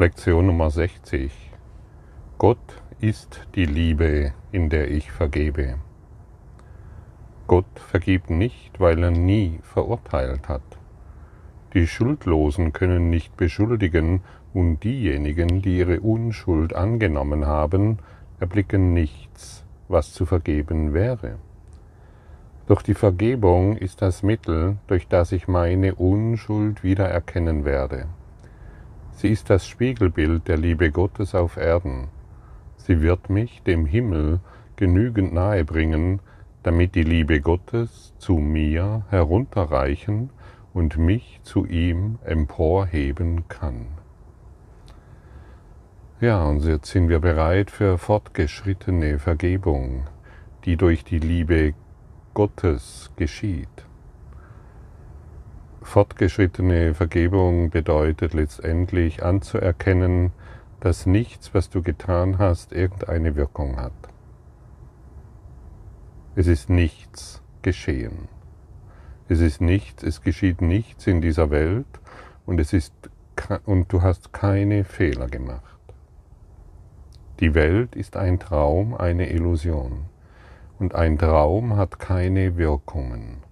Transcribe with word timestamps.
Lektion 0.00 0.46
Nummer 0.46 0.70
60. 0.70 1.30
Gott 2.38 2.82
ist 3.02 3.46
die 3.54 3.66
Liebe, 3.66 4.32
in 4.50 4.70
der 4.70 4.90
ich 4.90 5.12
vergebe. 5.12 5.74
Gott 7.46 7.66
vergibt 7.76 8.30
nicht, 8.30 8.80
weil 8.80 9.02
er 9.02 9.10
nie 9.10 9.58
verurteilt 9.62 10.48
hat. 10.48 10.62
Die 11.74 11.86
Schuldlosen 11.86 12.72
können 12.72 13.10
nicht 13.10 13.36
beschuldigen 13.36 14.22
und 14.54 14.82
diejenigen, 14.84 15.60
die 15.60 15.76
ihre 15.76 16.00
Unschuld 16.00 16.74
angenommen 16.74 17.44
haben, 17.44 17.98
erblicken 18.38 18.94
nichts, 18.94 19.66
was 19.88 20.14
zu 20.14 20.24
vergeben 20.24 20.94
wäre. 20.94 21.34
Doch 22.68 22.80
die 22.80 22.94
Vergebung 22.94 23.76
ist 23.76 24.00
das 24.00 24.22
Mittel, 24.22 24.78
durch 24.86 25.08
das 25.08 25.30
ich 25.32 25.46
meine 25.46 25.94
Unschuld 25.94 26.82
wiedererkennen 26.82 27.66
werde. 27.66 28.06
Sie 29.20 29.28
ist 29.28 29.50
das 29.50 29.66
Spiegelbild 29.66 30.48
der 30.48 30.56
Liebe 30.56 30.90
Gottes 30.90 31.34
auf 31.34 31.58
Erden. 31.58 32.08
Sie 32.78 33.02
wird 33.02 33.28
mich 33.28 33.62
dem 33.64 33.84
Himmel 33.84 34.40
genügend 34.76 35.34
nahe 35.34 35.62
bringen, 35.62 36.20
damit 36.62 36.94
die 36.94 37.02
Liebe 37.02 37.42
Gottes 37.42 38.14
zu 38.16 38.38
mir 38.38 39.04
herunterreichen 39.10 40.30
und 40.72 40.96
mich 40.96 41.38
zu 41.42 41.66
ihm 41.66 42.18
emporheben 42.24 43.46
kann. 43.46 43.88
Ja, 46.22 46.42
und 46.44 46.64
jetzt 46.64 46.90
sind 46.90 47.10
wir 47.10 47.18
bereit 47.18 47.70
für 47.70 47.98
fortgeschrittene 47.98 49.18
Vergebung, 49.18 50.04
die 50.64 50.78
durch 50.78 51.04
die 51.04 51.18
Liebe 51.18 51.74
Gottes 52.32 53.10
geschieht. 53.16 53.89
Fortgeschrittene 55.82 56.94
Vergebung 56.94 57.70
bedeutet 57.70 58.34
letztendlich 58.34 59.22
anzuerkennen, 59.22 60.32
dass 60.80 61.06
nichts, 61.06 61.54
was 61.54 61.70
du 61.70 61.82
getan 61.82 62.38
hast, 62.38 62.72
irgendeine 62.72 63.36
Wirkung 63.36 63.76
hat. 63.76 63.92
Es 66.36 66.46
ist 66.46 66.70
nichts 66.70 67.42
geschehen. 67.62 68.28
Es 69.28 69.40
ist 69.40 69.60
nichts, 69.60 70.02
es 70.02 70.22
geschieht 70.22 70.60
nichts 70.60 71.06
in 71.06 71.20
dieser 71.20 71.50
Welt 71.50 71.86
und 72.46 72.60
es 72.60 72.72
ist 72.72 72.94
und 73.64 73.90
du 73.92 74.02
hast 74.02 74.32
keine 74.32 74.84
Fehler 74.84 75.26
gemacht. 75.26 75.78
Die 77.40 77.54
Welt 77.54 77.96
ist 77.96 78.16
ein 78.16 78.38
Traum, 78.38 78.94
eine 78.94 79.30
Illusion 79.30 80.04
und 80.78 80.94
ein 80.94 81.18
Traum 81.18 81.76
hat 81.76 81.98
keine 81.98 82.56
Wirkungen. 82.56 83.49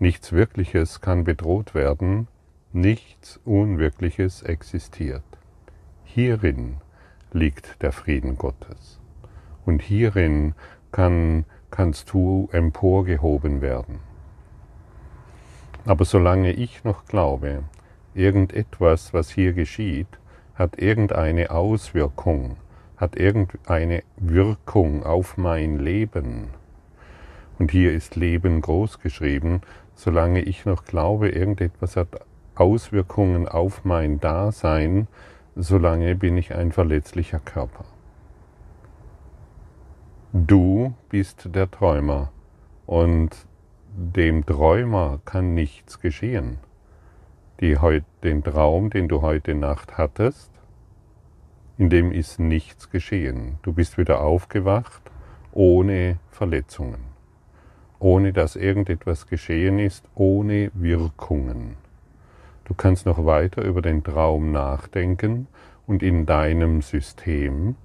Nichts 0.00 0.32
Wirkliches 0.32 1.00
kann 1.00 1.22
bedroht 1.22 1.74
werden, 1.74 2.26
nichts 2.72 3.38
Unwirkliches 3.44 4.42
existiert. 4.42 5.22
Hierin 6.02 6.76
liegt 7.32 7.80
der 7.80 7.92
Frieden 7.92 8.36
Gottes. 8.36 9.00
Und 9.64 9.82
hierin 9.82 10.54
kann, 10.90 11.44
kannst 11.70 12.12
du 12.12 12.48
emporgehoben 12.52 13.60
werden. 13.60 14.00
Aber 15.86 16.04
solange 16.04 16.52
ich 16.52 16.82
noch 16.82 17.04
glaube, 17.04 17.62
irgendetwas, 18.14 19.14
was 19.14 19.30
hier 19.30 19.52
geschieht, 19.52 20.08
hat 20.56 20.78
irgendeine 20.78 21.50
Auswirkung, 21.50 22.56
hat 22.96 23.16
irgendeine 23.16 24.02
Wirkung 24.16 25.04
auf 25.04 25.36
mein 25.36 25.78
Leben, 25.78 26.48
und 27.58 27.70
hier 27.70 27.92
ist 27.92 28.16
Leben 28.16 28.60
groß 28.60 28.98
geschrieben, 28.98 29.60
solange 29.94 30.40
ich 30.42 30.66
noch 30.66 30.84
glaube, 30.84 31.28
irgendetwas 31.28 31.96
hat 31.96 32.08
Auswirkungen 32.54 33.48
auf 33.48 33.84
mein 33.84 34.20
Dasein, 34.20 35.08
solange 35.56 36.14
bin 36.14 36.36
ich 36.36 36.54
ein 36.54 36.72
verletzlicher 36.72 37.40
Körper. 37.40 37.84
Du 40.32 40.94
bist 41.08 41.48
der 41.54 41.70
Träumer 41.70 42.32
und 42.86 43.46
dem 43.96 44.44
Träumer 44.44 45.20
kann 45.24 45.54
nichts 45.54 46.00
geschehen. 46.00 46.58
Die, 47.60 47.78
den 48.24 48.42
Traum, 48.42 48.90
den 48.90 49.06
du 49.06 49.22
heute 49.22 49.54
Nacht 49.54 49.96
hattest, 49.96 50.50
in 51.78 51.88
dem 51.88 52.10
ist 52.10 52.40
nichts 52.40 52.90
geschehen. 52.90 53.58
Du 53.62 53.72
bist 53.72 53.96
wieder 53.96 54.20
aufgewacht 54.20 55.02
ohne 55.52 56.18
Verletzungen 56.30 57.13
ohne 58.04 58.34
dass 58.34 58.54
irgendetwas 58.54 59.28
geschehen 59.28 59.78
ist, 59.78 60.04
ohne 60.14 60.70
Wirkungen. 60.74 61.76
Du 62.66 62.74
kannst 62.74 63.06
noch 63.06 63.24
weiter 63.24 63.64
über 63.64 63.80
den 63.80 64.04
Traum 64.04 64.52
nachdenken 64.52 65.46
und 65.86 66.02
in 66.02 66.26
deinem 66.26 66.82
System 66.82 67.76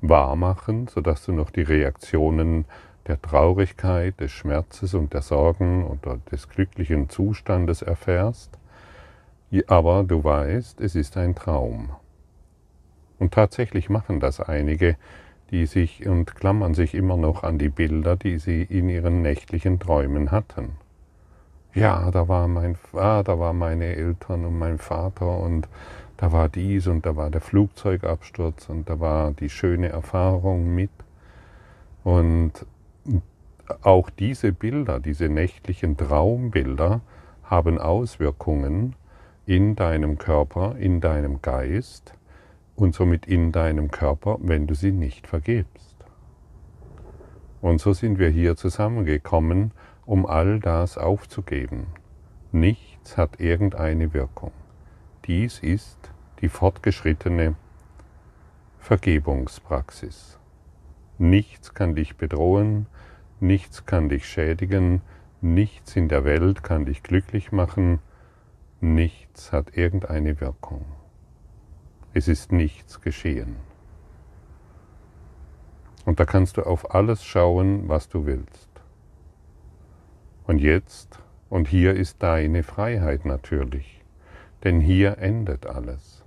wahrmachen, 0.00 0.86
sodass 0.86 1.24
du 1.24 1.32
noch 1.32 1.50
die 1.50 1.62
Reaktionen 1.62 2.66
der 3.08 3.20
Traurigkeit, 3.20 4.20
des 4.20 4.30
Schmerzes 4.30 4.94
und 4.94 5.12
der 5.12 5.22
Sorgen 5.22 5.84
oder 5.88 6.20
des 6.30 6.48
glücklichen 6.48 7.08
Zustandes 7.08 7.82
erfährst. 7.82 8.56
Aber 9.66 10.04
du 10.04 10.22
weißt, 10.22 10.80
es 10.80 10.94
ist 10.94 11.16
ein 11.16 11.34
Traum. 11.34 11.90
Und 13.18 13.34
tatsächlich 13.34 13.90
machen 13.90 14.20
das 14.20 14.38
einige, 14.38 14.94
die 15.50 15.66
sich 15.66 16.06
und 16.06 16.34
klammern 16.34 16.74
sich 16.74 16.94
immer 16.94 17.16
noch 17.16 17.42
an 17.42 17.58
die 17.58 17.68
Bilder, 17.68 18.16
die 18.16 18.38
sie 18.38 18.62
in 18.62 18.88
ihren 18.88 19.22
nächtlichen 19.22 19.78
Träumen 19.78 20.30
hatten. 20.30 20.72
Ja, 21.74 22.10
da 22.10 22.28
war 22.28 22.48
mein 22.48 22.76
ah, 22.94 23.22
da 23.22 23.38
war 23.38 23.52
meine 23.52 23.94
Eltern 23.94 24.44
und 24.44 24.58
mein 24.58 24.78
Vater 24.78 25.38
und 25.38 25.68
da 26.16 26.32
war 26.32 26.48
dies 26.48 26.86
und 26.86 27.06
da 27.06 27.14
war 27.14 27.30
der 27.30 27.40
Flugzeugabsturz 27.40 28.68
und 28.68 28.88
da 28.90 28.98
war 28.98 29.32
die 29.32 29.50
schöne 29.50 29.88
Erfahrung 29.88 30.74
mit. 30.74 30.90
Und 32.02 32.66
auch 33.82 34.10
diese 34.10 34.52
Bilder, 34.52 34.98
diese 34.98 35.28
nächtlichen 35.28 35.96
Traumbilder 35.96 37.00
haben 37.44 37.78
Auswirkungen 37.78 38.96
in 39.46 39.76
deinem 39.76 40.18
Körper, 40.18 40.76
in 40.78 41.00
deinem 41.00 41.40
Geist, 41.40 42.14
und 42.78 42.94
somit 42.94 43.26
in 43.26 43.50
deinem 43.50 43.90
Körper, 43.90 44.38
wenn 44.40 44.68
du 44.68 44.74
sie 44.74 44.92
nicht 44.92 45.26
vergebst. 45.26 45.96
Und 47.60 47.80
so 47.80 47.92
sind 47.92 48.20
wir 48.20 48.28
hier 48.28 48.56
zusammengekommen, 48.56 49.72
um 50.06 50.26
all 50.26 50.60
das 50.60 50.96
aufzugeben. 50.96 51.88
Nichts 52.52 53.16
hat 53.16 53.40
irgendeine 53.40 54.14
Wirkung. 54.14 54.52
Dies 55.26 55.58
ist 55.58 55.98
die 56.40 56.48
fortgeschrittene 56.48 57.56
Vergebungspraxis. 58.78 60.38
Nichts 61.18 61.74
kann 61.74 61.96
dich 61.96 62.16
bedrohen, 62.16 62.86
nichts 63.40 63.86
kann 63.86 64.08
dich 64.08 64.24
schädigen, 64.24 65.02
nichts 65.40 65.96
in 65.96 66.08
der 66.08 66.24
Welt 66.24 66.62
kann 66.62 66.84
dich 66.84 67.02
glücklich 67.02 67.50
machen, 67.50 67.98
nichts 68.80 69.50
hat 69.50 69.76
irgendeine 69.76 70.40
Wirkung. 70.40 70.84
Es 72.18 72.26
ist 72.26 72.50
nichts 72.50 73.00
geschehen. 73.00 73.54
Und 76.04 76.18
da 76.18 76.24
kannst 76.24 76.56
du 76.56 76.62
auf 76.62 76.92
alles 76.92 77.22
schauen, 77.22 77.88
was 77.88 78.08
du 78.08 78.26
willst. 78.26 78.68
Und 80.44 80.58
jetzt, 80.58 81.20
und 81.48 81.68
hier 81.68 81.94
ist 81.94 82.20
deine 82.20 82.64
Freiheit 82.64 83.24
natürlich, 83.24 84.02
denn 84.64 84.80
hier 84.80 85.18
endet 85.18 85.66
alles. 85.66 86.24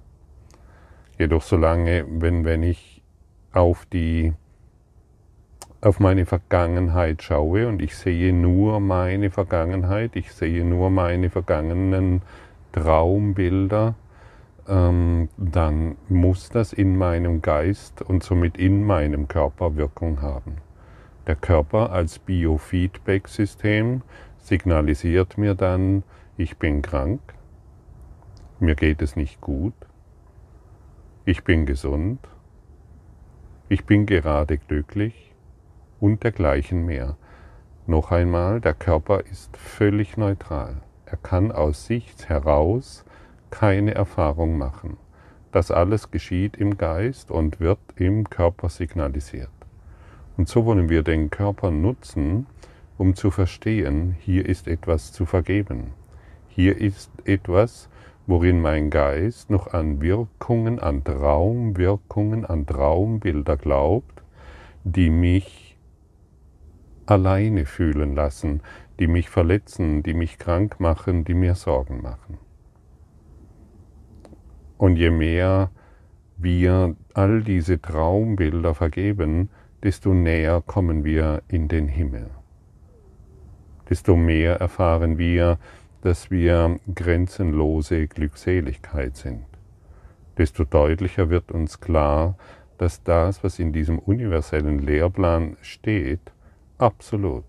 Jedoch 1.18 1.42
solange, 1.42 2.06
wenn, 2.08 2.46
wenn 2.46 2.64
ich 2.64 3.04
auf 3.52 3.86
die 3.86 4.32
auf 5.82 6.00
meine 6.00 6.26
Vergangenheit 6.26 7.22
schaue 7.22 7.68
und 7.68 7.82
ich 7.82 7.98
sehe 7.98 8.32
nur 8.32 8.80
meine 8.80 9.30
Vergangenheit, 9.30 10.16
ich 10.16 10.32
sehe 10.32 10.64
nur 10.64 10.90
meine 10.90 11.30
vergangenen 11.30 12.22
Traumbilder, 12.72 13.96
ähm, 14.72 15.28
dann 15.38 15.98
muss 16.08 16.50
das 16.50 16.72
in 16.72 16.98
meinem 16.98 17.42
Geist 17.42 18.02
und 18.02 18.24
somit 18.24 18.58
in 18.58 18.86
meinem 18.86 19.28
Körper 19.28 19.76
Wirkung 19.76 20.22
haben. 20.22 20.56
Der 21.28 21.36
Körper 21.36 21.92
als 21.92 22.20
Biofeedback-System 22.20 24.02
signalisiert 24.38 25.38
mir 25.38 25.56
dann, 25.56 26.04
ich 26.38 26.58
bin 26.58 26.82
krank, 26.82 27.20
mir 28.60 28.76
geht 28.76 29.02
es 29.02 29.16
nicht 29.16 29.42
gut, 29.42 29.74
ich 31.26 31.44
bin 31.44 31.66
gesund, 31.66 32.20
ich 33.68 33.86
bin 33.86 34.06
gerade 34.06 34.58
glücklich 34.58 35.34
und 36.00 36.24
dergleichen 36.24 36.86
mehr. 36.86 37.18
Noch 37.88 38.12
einmal, 38.12 38.62
der 38.62 38.74
Körper 38.74 39.22
ist 39.22 39.56
völlig 39.58 40.16
neutral. 40.16 40.82
Er 41.06 41.18
kann 41.18 41.52
aus 41.52 41.88
sich 41.88 42.16
heraus 42.28 43.04
keine 43.52 43.94
Erfahrung 43.94 44.58
machen. 44.58 44.98
Das 45.52 45.70
alles 45.70 46.10
geschieht 46.10 46.58
im 46.58 46.78
Geist 46.78 47.30
und 47.30 47.60
wird 47.60 47.80
im 47.98 48.30
Körper 48.30 48.70
signalisiert. 48.70 49.50
Und 50.38 50.48
so 50.48 50.66
wollen 50.66 50.90
wir 50.90 51.04
den 51.04 51.30
Körper 51.30 51.70
nutzen, 51.70 52.48
um 52.98 53.16
zu 53.16 53.32
verstehen, 53.32 54.16
hier 54.20 54.46
ist 54.46 54.68
etwas 54.68 55.12
zu 55.12 55.26
vergeben. 55.26 55.94
hier 56.48 56.78
ist 56.78 57.10
etwas, 57.26 57.90
worin 58.28 58.62
mein 58.62 58.90
Geist 58.90 59.50
noch 59.50 59.74
an 59.74 60.02
Wirkungen, 60.02 60.80
an 60.80 61.04
Traumwirkungen, 61.04 62.46
an 62.46 62.66
Traumbilder 62.66 63.58
glaubt, 63.58 64.22
die 64.84 65.10
mich 65.10 65.78
alleine 67.06 67.66
fühlen 67.66 68.16
lassen, 68.16 68.62
die 69.00 69.08
mich 69.08 69.30
verletzen, 69.30 70.04
die 70.04 70.14
mich 70.14 70.38
krank 70.38 70.80
machen, 70.80 71.26
die 71.26 71.34
mir 71.34 71.56
Sorgen 71.56 72.02
machen. 72.02 72.38
Und 74.82 74.96
je 74.96 75.12
mehr 75.12 75.70
wir 76.38 76.96
all 77.14 77.44
diese 77.44 77.80
Traumbilder 77.80 78.74
vergeben, 78.74 79.52
desto 79.84 80.12
näher 80.12 80.64
kommen 80.66 81.04
wir 81.04 81.44
in 81.48 81.68
den 81.68 81.88
Himmel. 81.88 82.32
Desto 83.92 84.16
mehr 84.16 84.56
erfahren 84.56 85.20
wir, 85.20 85.60
dass 86.02 86.32
wir 86.32 86.80
grenzenlose 86.96 88.08
Glückseligkeit 88.08 89.18
sind. 89.18 89.46
Desto 90.40 90.64
deutlicher 90.64 91.30
wird 91.30 91.52
uns 91.52 91.80
klar, 91.80 92.36
dass 92.80 93.04
das, 93.04 93.44
was 93.44 93.60
in 93.60 93.74
diesem 93.74 94.00
universellen 94.00 94.80
Lehrplan 94.80 95.58
steht, 95.62 96.32
absolut, 96.80 97.46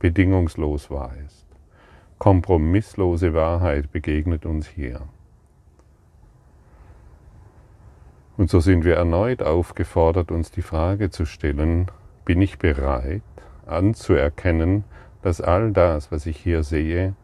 bedingungslos 0.00 0.90
wahr 0.90 1.14
ist. 1.24 1.46
Kompromisslose 2.18 3.32
Wahrheit 3.32 3.92
begegnet 3.92 4.44
uns 4.44 4.66
hier. 4.66 5.02
Und 8.36 8.50
so 8.50 8.60
sind 8.60 8.84
wir 8.84 8.96
erneut 8.96 9.42
aufgefordert, 9.42 10.30
uns 10.30 10.50
die 10.50 10.62
Frage 10.62 11.10
zu 11.10 11.26
stellen, 11.26 11.90
bin 12.24 12.40
ich 12.40 12.58
bereit 12.58 13.22
anzuerkennen, 13.66 14.84
dass 15.22 15.40
all 15.40 15.72
das, 15.72 16.10
was 16.10 16.26
ich 16.26 16.38
hier 16.38 16.62
sehe, 16.62 17.14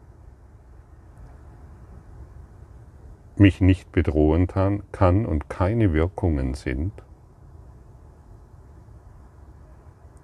mich 3.35 3.61
nicht 3.61 3.91
bedrohen 3.91 4.47
kann 4.47 5.25
und 5.25 5.49
keine 5.49 5.93
Wirkungen 5.93 6.53
sind. 6.53 6.91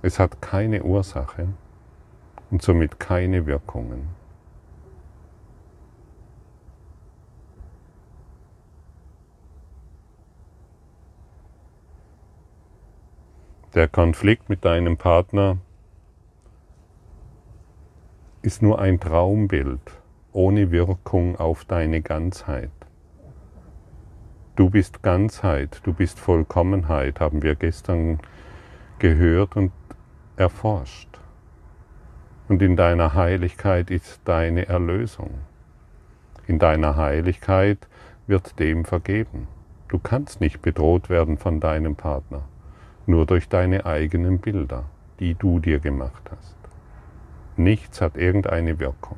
Es 0.01 0.19
hat 0.19 0.41
keine 0.41 0.83
Ursache 0.83 1.47
und 2.51 2.61
somit 2.61 2.99
keine 2.99 3.45
Wirkungen. 3.45 4.09
Der 13.75 13.89
Konflikt 13.89 14.48
mit 14.48 14.63
deinem 14.63 14.95
Partner 14.95 15.57
ist 18.42 18.62
nur 18.62 18.80
ein 18.80 19.01
Traumbild 19.01 19.81
ohne 20.31 20.72
Wirkung 20.72 21.36
auf 21.36 21.66
deine 21.66 22.01
Ganzheit. 22.01 22.72
Du 24.56 24.69
bist 24.69 25.04
Ganzheit, 25.04 25.81
du 25.83 25.92
bist 25.92 26.22
Vollkommenheit, 26.22 27.19
haben 27.19 27.44
wir 27.44 27.56
gestern 27.56 28.19
gehört 29.00 29.57
und 29.57 29.74
erforscht. 30.38 31.19
Und 32.48 32.62
in 32.62 32.78
deiner 32.78 33.13
Heiligkeit 33.13 33.92
ist 33.92 34.21
deine 34.24 34.69
Erlösung. 34.69 35.31
In 36.48 36.60
deiner 36.60 36.95
Heiligkeit 36.95 37.89
wird 38.25 38.57
dem 38.57 38.86
vergeben. 38.86 39.50
Du 39.89 40.00
kannst 40.00 40.39
nicht 40.39 40.62
bedroht 40.62 41.10
werden 41.10 41.38
von 41.38 41.60
deinem 41.60 41.98
Partner 41.98 42.45
nur 43.07 43.25
durch 43.25 43.50
deine 43.50 43.86
eigenen 43.86 44.40
Bilder, 44.40 44.86
die 45.19 45.36
du 45.36 45.60
dir 45.60 45.80
gemacht 45.80 46.30
hast. 46.31 46.56
Nichts 47.57 48.02
hat 48.02 48.18
irgendeine 48.18 48.80
Wirkung. 48.80 49.18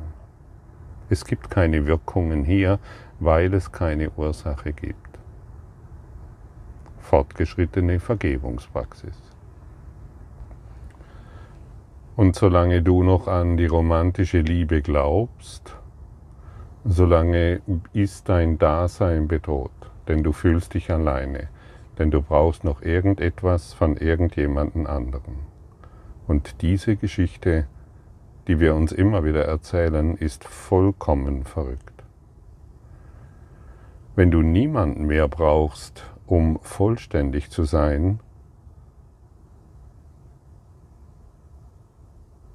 Es 1.10 1.26
gibt 1.26 1.50
keine 1.50 1.86
Wirkungen 1.88 2.44
hier, 2.44 2.80
weil 3.20 3.54
es 3.54 3.72
keine 3.72 4.12
Ursache 4.12 4.74
gibt. 4.74 4.98
Fortgeschrittene 7.00 8.00
Vergebungspraxis. 8.00 9.22
Und 12.16 12.36
solange 12.36 12.82
du 12.82 13.04
noch 13.04 13.28
an 13.28 13.58
die 13.58 13.68
romantische 13.68 14.42
Liebe 14.42 14.82
glaubst, 14.82 15.76
solange 16.84 17.62
ist 17.94 18.28
dein 18.28 18.58
Dasein 18.58 19.28
bedroht, 19.28 19.72
denn 20.08 20.24
du 20.24 20.32
fühlst 20.32 20.74
dich 20.74 20.92
alleine 20.92 21.48
denn 21.98 22.12
du 22.12 22.22
brauchst 22.22 22.64
noch 22.64 22.82
irgendetwas 22.82 23.74
von 23.74 23.98
irgendjemanden 23.98 24.88
anderen. 24.88 25.40
Und 26.28 26.62
diese 26.62 26.96
Geschichte, 26.96 27.68
die 28.48 28.60
wir 28.60 28.76
uns 28.76 28.92
immer 28.92 29.24
wieder 29.24 29.46
erzählen, 29.46 30.16
ist 30.16 30.44
vollkommen 30.44 31.44
verrückt. 31.44 32.04
Wenn 34.16 34.32
du 34.32 34.42
niemanden 34.42 35.06
mehr 35.06 35.28
brauchst, 35.28 36.04
um 36.26 36.60
vollständig 36.62 37.50
zu 37.50 37.64
sein, 37.64 38.20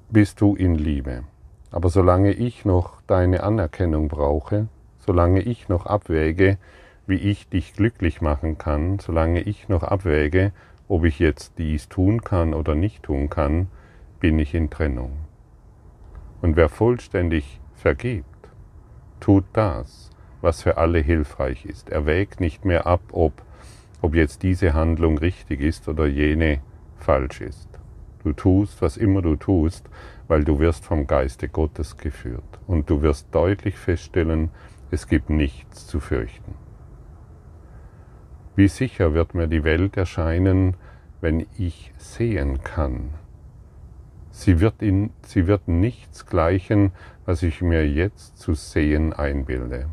bist 0.09 0.41
du 0.41 0.55
in 0.55 0.75
Liebe. 0.75 1.23
Aber 1.71 1.89
solange 1.89 2.33
ich 2.33 2.65
noch 2.65 3.01
deine 3.07 3.41
Anerkennung 3.41 4.07
brauche, 4.07 4.67
solange 4.99 5.41
ich 5.41 5.69
noch 5.69 5.87
abwäge, 5.87 6.59
wie 7.05 7.15
ich 7.15 7.49
dich 7.49 7.73
glücklich 7.73 8.21
machen 8.21 8.57
kann, 8.57 8.99
solange 8.99 9.41
ich 9.41 9.69
noch 9.69 9.83
abwäge, 9.83 10.51
ob 10.87 11.05
ich 11.05 11.19
jetzt 11.19 11.57
dies 11.57 11.89
tun 11.89 12.23
kann 12.23 12.53
oder 12.53 12.75
nicht 12.75 13.03
tun 13.03 13.29
kann, 13.29 13.67
bin 14.19 14.39
ich 14.39 14.53
in 14.53 14.69
Trennung. 14.69 15.11
Und 16.41 16.55
wer 16.55 16.69
vollständig 16.69 17.59
vergibt, 17.73 18.27
tut 19.19 19.45
das, 19.53 20.09
was 20.41 20.61
für 20.61 20.77
alle 20.77 20.99
hilfreich 20.99 21.65
ist. 21.65 21.89
Er 21.89 22.05
wägt 22.05 22.39
nicht 22.39 22.65
mehr 22.65 22.85
ab, 22.85 23.01
ob, 23.11 23.41
ob 24.01 24.15
jetzt 24.15 24.43
diese 24.43 24.73
Handlung 24.73 25.17
richtig 25.17 25.61
ist 25.61 25.87
oder 25.87 26.05
jene 26.05 26.59
falsch 26.97 27.41
ist. 27.41 27.69
Du 28.23 28.31
tust, 28.31 28.81
was 28.81 28.97
immer 28.97 29.21
du 29.21 29.35
tust, 29.35 29.89
weil 30.27 30.43
du 30.43 30.59
wirst 30.59 30.85
vom 30.85 31.07
Geiste 31.07 31.49
Gottes 31.49 31.97
geführt. 31.97 32.43
Und 32.67 32.89
du 32.89 33.01
wirst 33.01 33.27
deutlich 33.31 33.77
feststellen, 33.77 34.49
es 34.91 35.07
gibt 35.07 35.29
nichts 35.29 35.87
zu 35.87 35.99
fürchten. 35.99 36.62
Wie 38.55 38.67
sicher 38.67 39.13
wird 39.13 39.33
mir 39.33 39.47
die 39.47 39.63
Welt 39.63 39.97
erscheinen, 39.97 40.75
wenn 41.21 41.45
ich 41.57 41.91
sehen 41.97 42.63
kann. 42.63 43.11
Sie 44.31 44.59
wird, 44.59 44.81
in, 44.81 45.11
sie 45.21 45.47
wird 45.47 45.67
nichts 45.67 46.25
gleichen, 46.25 46.91
was 47.25 47.43
ich 47.43 47.61
mir 47.61 47.87
jetzt 47.87 48.37
zu 48.37 48.53
sehen 48.53 49.13
einbilde. 49.13 49.87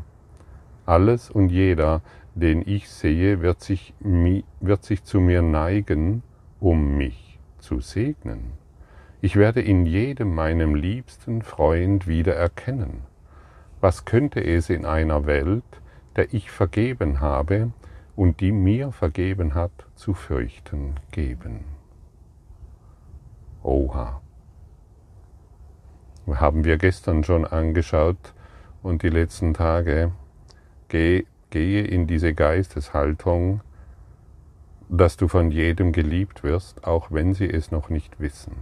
Alles 0.85 1.29
und 1.29 1.49
jeder, 1.49 2.01
den 2.35 2.63
ich 2.65 2.89
sehe, 2.89 3.41
wird 3.41 3.61
sich, 3.61 3.93
wird 3.99 4.83
sich 4.83 5.03
zu 5.03 5.19
mir 5.19 5.41
neigen, 5.41 6.23
um 6.59 6.97
mich 6.97 7.39
zu 7.59 7.79
segnen. 7.79 8.53
Ich 9.21 9.35
werde 9.35 9.61
in 9.61 9.85
jedem 9.85 10.33
meinem 10.33 10.75
liebsten 10.75 11.43
Freund 11.43 12.07
wieder 12.07 12.35
erkennen. 12.35 13.03
Was 13.79 14.05
könnte 14.05 14.43
es 14.43 14.69
in 14.69 14.85
einer 14.85 15.25
Welt, 15.25 15.63
der 16.15 16.33
ich 16.33 16.51
vergeben 16.51 17.21
habe, 17.21 17.71
und 18.21 18.39
die 18.39 18.51
mir 18.51 18.91
vergeben 18.91 19.55
hat, 19.55 19.71
zu 19.95 20.13
fürchten 20.13 20.93
geben. 21.09 21.65
Oha. 23.63 24.21
Haben 26.27 26.63
wir 26.63 26.77
gestern 26.77 27.23
schon 27.23 27.45
angeschaut 27.45 28.35
und 28.83 29.01
die 29.01 29.09
letzten 29.09 29.55
Tage. 29.55 30.11
Geh, 30.87 31.25
gehe 31.49 31.83
in 31.83 32.05
diese 32.05 32.35
Geisteshaltung, 32.35 33.61
dass 34.87 35.17
du 35.17 35.27
von 35.27 35.49
jedem 35.49 35.91
geliebt 35.91 36.43
wirst, 36.43 36.85
auch 36.85 37.09
wenn 37.09 37.33
sie 37.33 37.49
es 37.49 37.71
noch 37.71 37.89
nicht 37.89 38.19
wissen. 38.19 38.53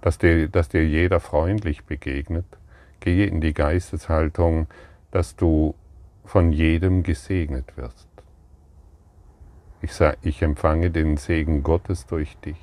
Dass 0.00 0.18
dir, 0.18 0.48
dass 0.48 0.68
dir 0.68 0.84
jeder 0.84 1.20
freundlich 1.20 1.84
begegnet. 1.84 2.58
Gehe 2.98 3.26
in 3.26 3.40
die 3.40 3.54
Geisteshaltung, 3.54 4.66
dass 5.12 5.36
du 5.36 5.76
von 6.24 6.52
jedem 6.52 7.02
gesegnet 7.02 7.76
wirst. 7.76 8.08
Ich, 9.82 9.92
sage, 9.92 10.18
ich 10.22 10.42
empfange 10.42 10.90
den 10.90 11.16
Segen 11.16 11.62
Gottes 11.62 12.06
durch 12.06 12.36
dich. 12.38 12.58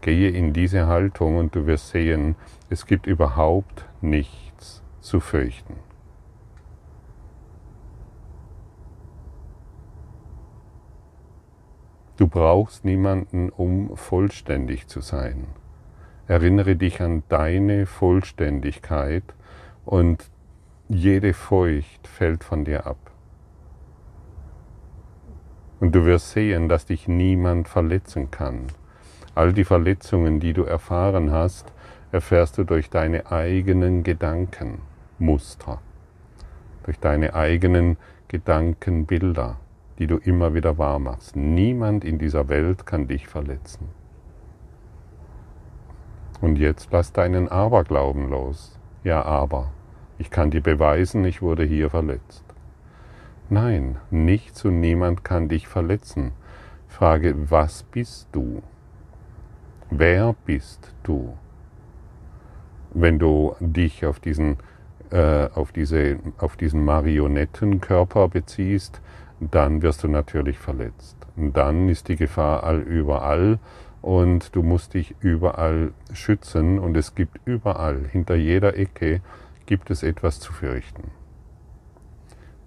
Gehe 0.00 0.30
in 0.30 0.52
diese 0.52 0.86
Haltung 0.86 1.36
und 1.36 1.54
du 1.54 1.66
wirst 1.66 1.90
sehen, 1.90 2.36
es 2.70 2.86
gibt 2.86 3.06
überhaupt 3.06 3.86
nichts 4.00 4.82
zu 5.00 5.20
fürchten. 5.20 5.76
Du 12.16 12.28
brauchst 12.28 12.84
niemanden, 12.84 13.50
um 13.50 13.94
vollständig 13.96 14.86
zu 14.86 15.00
sein. 15.00 15.48
Erinnere 16.26 16.76
dich 16.76 17.02
an 17.02 17.22
deine 17.28 17.84
Vollständigkeit 17.84 19.22
und 19.84 20.30
jede 20.88 21.32
Furcht 21.32 22.06
fällt 22.06 22.44
von 22.44 22.64
dir 22.64 22.86
ab. 22.86 22.98
Und 25.80 25.94
du 25.94 26.04
wirst 26.04 26.30
sehen, 26.30 26.68
dass 26.68 26.86
dich 26.86 27.08
niemand 27.08 27.68
verletzen 27.68 28.30
kann. 28.30 28.68
All 29.34 29.52
die 29.52 29.64
Verletzungen, 29.64 30.40
die 30.40 30.52
du 30.52 30.62
erfahren 30.62 31.32
hast, 31.32 31.72
erfährst 32.12 32.56
du 32.56 32.64
durch 32.64 32.88
deine 32.88 33.30
eigenen 33.30 34.02
Gedanken. 34.02 34.80
Muster, 35.18 35.80
durch 36.84 36.98
deine 37.00 37.34
eigenen 37.34 37.96
Gedankenbilder, 38.28 39.56
die 39.98 40.06
du 40.06 40.18
immer 40.18 40.54
wieder 40.54 40.78
wahr 40.78 40.98
machst. 40.98 41.36
Niemand 41.36 42.04
in 42.04 42.18
dieser 42.18 42.48
Welt 42.48 42.86
kann 42.86 43.08
dich 43.08 43.26
verletzen. 43.26 43.88
Und 46.40 46.56
jetzt 46.58 46.92
lass 46.92 47.12
deinen 47.12 47.48
Aberglauben 47.48 48.28
los. 48.28 48.78
Ja, 49.04 49.22
aber, 49.22 49.72
ich 50.18 50.30
kann 50.30 50.50
dir 50.50 50.62
beweisen, 50.62 51.24
ich 51.24 51.42
wurde 51.42 51.64
hier 51.64 51.90
verletzt. 51.90 52.44
Nein, 53.48 53.96
nichts 54.10 54.64
und 54.64 54.80
niemand 54.80 55.22
kann 55.22 55.48
dich 55.48 55.68
verletzen. 55.68 56.32
Frage, 56.88 57.50
was 57.50 57.82
bist 57.84 58.28
du? 58.32 58.62
Wer 59.90 60.34
bist 60.44 60.94
du? 61.04 61.36
Wenn 62.92 63.18
du 63.18 63.54
dich 63.60 64.04
auf 64.04 64.18
diesen, 64.18 64.56
äh, 65.10 65.48
auf, 65.54 65.70
diese, 65.70 66.18
auf 66.38 66.56
diesen 66.56 66.84
Marionettenkörper 66.84 68.28
beziehst, 68.28 69.00
dann 69.38 69.82
wirst 69.82 70.02
du 70.02 70.08
natürlich 70.08 70.58
verletzt. 70.58 71.16
Dann 71.36 71.88
ist 71.88 72.08
die 72.08 72.16
Gefahr 72.16 72.64
all 72.64 72.80
überall 72.80 73.58
und 74.02 74.56
du 74.56 74.62
musst 74.62 74.94
dich 74.94 75.14
überall 75.20 75.92
schützen 76.12 76.78
und 76.78 76.96
es 76.96 77.14
gibt 77.14 77.38
überall, 77.44 78.06
hinter 78.10 78.34
jeder 78.34 78.76
Ecke, 78.76 79.20
gibt 79.66 79.90
es 79.90 80.02
etwas 80.02 80.40
zu 80.40 80.52
fürchten. 80.52 81.10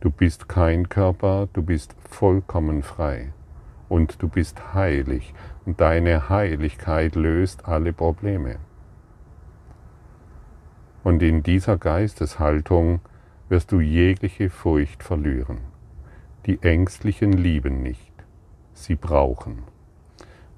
Du 0.02 0.12
bist 0.12 0.48
kein 0.48 0.88
Körper, 0.88 1.48
du 1.52 1.64
bist 1.64 1.96
vollkommen 2.10 2.84
frei 2.84 3.34
und 3.90 4.22
du 4.22 4.30
bist 4.30 4.74
heilig 4.74 5.34
und 5.66 5.82
deine 5.82 6.30
Heiligkeit 6.30 7.16
löst 7.16 7.66
alle 7.66 7.92
Probleme. 7.92 8.58
Und 11.04 11.24
in 11.24 11.44
dieser 11.44 11.78
Geisteshaltung 11.78 13.02
wirst 13.50 13.72
du 13.72 13.80
jegliche 13.80 14.50
Furcht 14.50 15.04
verlieren. 15.04 15.60
Die 16.46 16.62
Ängstlichen 16.62 17.34
lieben 17.34 17.82
nicht, 17.82 18.14
sie 18.74 18.96
brauchen. 18.96 19.64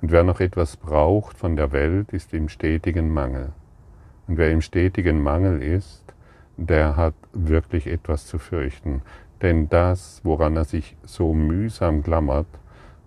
Und 0.02 0.12
wer 0.12 0.24
noch 0.24 0.40
etwas 0.40 0.78
braucht 0.78 1.38
von 1.38 1.56
der 1.56 1.72
Welt, 1.72 2.12
ist 2.12 2.34
im 2.34 2.50
stetigen 2.50 3.14
Mangel. 3.14 3.54
Und 4.28 4.38
wer 4.38 4.52
im 4.52 4.62
stetigen 4.62 5.22
Mangel 5.22 5.62
ist, 5.62 6.14
der 6.68 6.96
hat 6.96 7.16
wirklich 7.34 7.88
etwas 7.88 8.26
zu 8.26 8.38
fürchten. 8.38 9.02
Denn 9.42 9.70
das, 9.70 10.22
woran 10.24 10.56
er 10.56 10.66
sich 10.66 10.96
so 11.04 11.34
mühsam 11.34 12.04
klammert, 12.04 12.48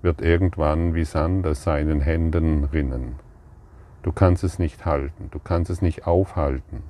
wird 0.02 0.20
irgendwann 0.20 0.94
wie 0.94 1.04
Sand 1.04 1.46
aus 1.46 1.62
seinen 1.62 2.00
Händen 2.00 2.64
rinnen. 2.64 3.16
Du 4.02 4.12
kannst 4.12 4.44
es 4.44 4.58
nicht 4.58 4.84
halten, 4.84 5.28
du 5.30 5.38
kannst 5.38 5.70
es 5.70 5.80
nicht 5.80 6.06
aufhalten. 6.06 6.82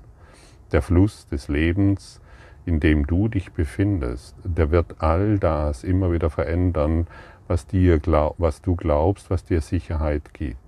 Der 0.72 0.82
Fluss 0.82 1.28
des 1.28 1.48
Lebens, 1.48 2.20
in 2.66 2.80
dem 2.80 3.06
du 3.06 3.28
dich 3.28 3.52
befindest, 3.52 4.34
der 4.42 4.70
wird 4.70 4.96
all 4.98 5.38
das 5.38 5.84
immer 5.84 6.10
wieder 6.10 6.30
verändern, 6.30 7.06
was, 7.46 7.66
dir 7.66 8.00
was 8.38 8.62
du 8.62 8.74
glaubst, 8.74 9.30
was 9.30 9.44
dir 9.44 9.60
Sicherheit 9.60 10.32
gibt. 10.32 10.58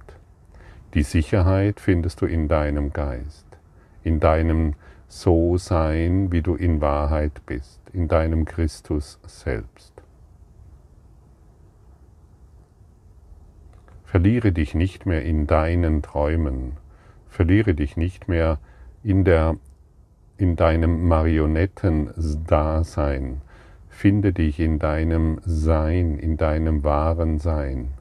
Die 0.95 1.03
Sicherheit 1.03 1.81
findest 1.81 2.21
du 2.21 2.27
in 2.27 2.49
deinem 2.49 2.93
Geist, 2.93 3.47
in 4.05 4.21
deinem 4.21 4.75
so 5.21 5.57
sein, 5.57 6.31
wie 6.31 6.43
du 6.43 6.57
in 6.57 6.83
Wahrheit 6.83 7.41
bist, 7.47 7.81
in 7.93 8.07
deinem 8.07 8.45
Christus 8.45 9.19
selbst. 9.27 9.95
Verliere 14.05 14.53
dich 14.53 14.75
nicht 14.75 15.07
mehr 15.07 15.25
in 15.25 15.47
deinen 15.47 16.03
Träumen, 16.03 16.73
verliere 17.29 17.73
dich 17.75 17.97
nicht 17.97 18.29
mehr 18.29 18.59
in, 19.03 19.25
der, 19.25 19.57
in 20.37 20.55
deinem 20.55 21.09
Marionettendasein, 21.09 23.41
finde 23.89 24.35
dich 24.35 24.61
in 24.61 24.79
deinem 24.79 25.41
Sein, 25.45 26.19
in 26.19 26.37
deinem 26.37 26.85
wahren 26.85 27.39
Sein. 27.39 27.93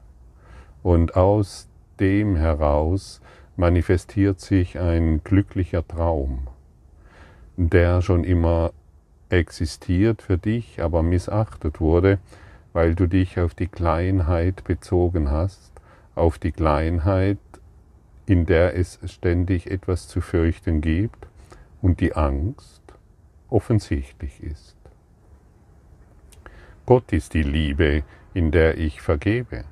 Und 0.82 1.16
aus 1.16 1.70
dem 1.98 2.36
heraus 2.36 3.22
manifestiert 3.56 4.40
sich 4.40 4.78
ein 4.78 5.24
glücklicher 5.24 5.88
Traum 5.88 6.48
der 7.56 8.02
schon 8.02 8.24
immer 8.24 8.72
existiert 9.28 10.22
für 10.22 10.38
dich, 10.38 10.80
aber 10.80 11.02
missachtet 11.02 11.80
wurde, 11.80 12.18
weil 12.72 12.94
du 12.94 13.06
dich 13.06 13.40
auf 13.40 13.54
die 13.54 13.66
Kleinheit 13.66 14.64
bezogen 14.64 15.30
hast, 15.30 15.72
auf 16.14 16.38
die 16.38 16.52
Kleinheit, 16.52 17.38
in 18.26 18.44
der 18.44 18.76
es 18.76 18.98
ständig 19.04 19.70
etwas 19.70 20.08
zu 20.08 20.20
fürchten 20.20 20.80
gibt 20.80 21.26
und 21.80 22.00
die 22.00 22.14
Angst 22.14 22.82
offensichtlich 23.48 24.42
ist. 24.42 24.76
Gott 26.84 27.12
ist 27.12 27.34
die 27.34 27.42
Liebe, 27.42 28.04
in 28.34 28.50
der 28.50 28.78
ich 28.78 29.00
vergebe. 29.00 29.64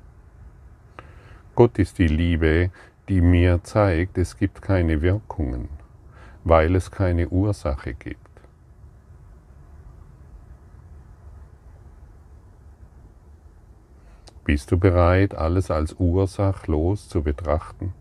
Gott 1.53 1.77
ist 1.79 1.99
die 1.99 2.07
Liebe, 2.07 2.71
die 3.07 3.21
mir 3.21 3.63
zeigt, 3.63 4.17
es 4.17 4.37
gibt 4.37 4.61
keine 4.61 5.01
Wirkungen 5.01 5.69
weil 6.45 6.75
es 6.75 6.91
keine 6.91 7.27
Ursache 7.27 7.95
gibt. 7.95 8.19
Bist 14.43 14.71
du 14.71 14.77
bereit, 14.77 15.33
alles 15.33 15.71
als 15.71 15.95
ursachlos 15.97 17.09
zu 17.09 17.23
betrachten? 17.23 17.95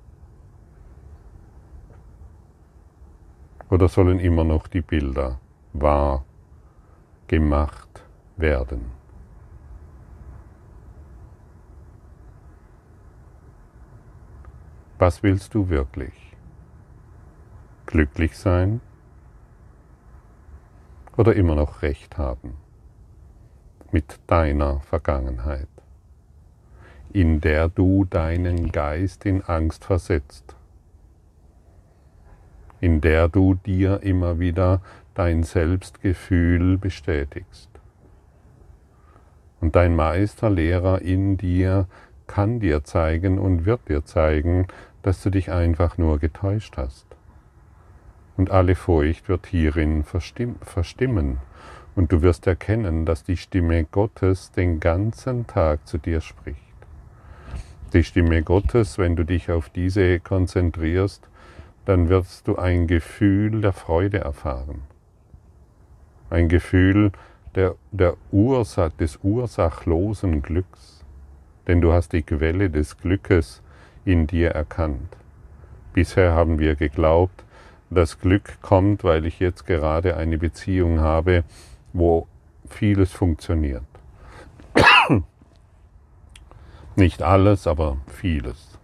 Oder 3.70 3.88
sollen 3.88 4.18
immer 4.18 4.44
noch 4.44 4.66
die 4.68 4.82
Bilder 4.82 5.40
wahr 5.72 6.26
gemacht 7.26 8.04
werden? 8.36 8.92
Was 14.98 15.22
willst 15.22 15.54
du 15.54 15.70
wirklich? 15.70 16.23
Glücklich 17.94 18.36
sein 18.36 18.80
oder 21.16 21.36
immer 21.36 21.54
noch 21.54 21.82
recht 21.82 22.18
haben 22.18 22.54
mit 23.92 24.18
deiner 24.26 24.80
Vergangenheit, 24.80 25.68
in 27.12 27.40
der 27.40 27.68
du 27.68 28.04
deinen 28.04 28.72
Geist 28.72 29.24
in 29.24 29.42
Angst 29.42 29.84
versetzt, 29.84 30.56
in 32.80 33.00
der 33.00 33.28
du 33.28 33.54
dir 33.54 34.02
immer 34.02 34.40
wieder 34.40 34.82
dein 35.14 35.44
Selbstgefühl 35.44 36.76
bestätigst. 36.76 37.70
Und 39.60 39.76
dein 39.76 39.94
Meisterlehrer 39.94 41.00
in 41.00 41.36
dir 41.36 41.86
kann 42.26 42.58
dir 42.58 42.82
zeigen 42.82 43.38
und 43.38 43.66
wird 43.66 43.88
dir 43.88 44.04
zeigen, 44.04 44.66
dass 45.02 45.22
du 45.22 45.30
dich 45.30 45.52
einfach 45.52 45.96
nur 45.96 46.18
getäuscht 46.18 46.76
hast 46.76 47.06
und 48.36 48.50
alle 48.50 48.74
Furcht 48.74 49.28
wird 49.28 49.46
hierin 49.46 50.04
verstimmen, 50.04 51.38
und 51.94 52.10
du 52.10 52.22
wirst 52.22 52.46
erkennen, 52.46 53.06
dass 53.06 53.22
die 53.22 53.36
Stimme 53.36 53.84
Gottes 53.84 54.50
den 54.50 54.80
ganzen 54.80 55.46
Tag 55.46 55.86
zu 55.86 55.98
dir 55.98 56.20
spricht. 56.20 56.58
Die 57.92 58.02
Stimme 58.02 58.42
Gottes, 58.42 58.98
wenn 58.98 59.14
du 59.14 59.24
dich 59.24 59.52
auf 59.52 59.68
diese 59.68 60.18
konzentrierst, 60.18 61.28
dann 61.84 62.08
wirst 62.08 62.48
du 62.48 62.56
ein 62.56 62.88
Gefühl 62.88 63.60
der 63.60 63.72
Freude 63.72 64.18
erfahren. 64.18 64.82
Ein 66.30 66.48
Gefühl 66.48 67.12
der, 67.54 67.76
der 67.92 68.16
Ursach, 68.32 68.90
des 68.92 69.20
ursachlosen 69.22 70.42
Glücks. 70.42 71.04
Denn 71.68 71.80
du 71.80 71.92
hast 71.92 72.12
die 72.12 72.22
Quelle 72.22 72.70
des 72.70 72.98
Glückes 72.98 73.62
in 74.04 74.26
dir 74.26 74.50
erkannt. 74.50 75.16
Bisher 75.92 76.32
haben 76.32 76.58
wir 76.58 76.74
geglaubt, 76.74 77.43
das 77.94 78.20
Glück 78.20 78.60
kommt, 78.60 79.04
weil 79.04 79.24
ich 79.26 79.40
jetzt 79.40 79.66
gerade 79.66 80.16
eine 80.16 80.38
Beziehung 80.38 81.00
habe, 81.00 81.44
wo 81.92 82.26
vieles 82.68 83.12
funktioniert. 83.12 83.84
Nicht 86.96 87.22
alles, 87.22 87.66
aber 87.66 87.96
vieles. 88.08 88.78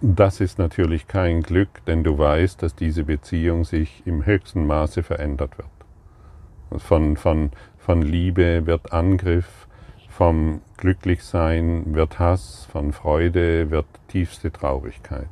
Das 0.00 0.40
ist 0.40 0.58
natürlich 0.58 1.08
kein 1.08 1.42
Glück, 1.42 1.84
denn 1.86 2.04
du 2.04 2.18
weißt, 2.18 2.62
dass 2.62 2.74
diese 2.74 3.04
Beziehung 3.04 3.64
sich 3.64 4.02
im 4.06 4.26
höchsten 4.26 4.66
Maße 4.66 5.02
verändert 5.02 5.56
wird. 5.56 6.82
Von, 6.82 7.16
von, 7.16 7.50
von 7.78 8.02
Liebe 8.02 8.66
wird 8.66 8.92
Angriff, 8.92 9.66
vom 10.08 10.60
Glücklichsein 10.76 11.94
wird 11.94 12.18
Hass, 12.18 12.66
von 12.70 12.92
Freude 12.92 13.70
wird 13.70 13.86
tiefste 14.08 14.50
Traurigkeit. 14.50 15.28